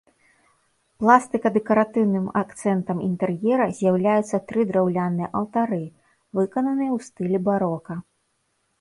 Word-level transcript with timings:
Пластыка-дэкаратыўным 1.03 2.25
акцэнтам 2.41 2.97
інтэр'ера 3.09 3.67
з'яўляюцца 3.83 4.37
тры 4.51 4.61
драўляныя 4.73 5.33
алтары, 5.43 5.83
выкананыя 6.39 6.89
ў 6.97 6.99
стылі 7.13 7.37
барока. 7.51 7.93